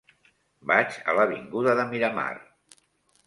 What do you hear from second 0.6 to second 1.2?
Vaig a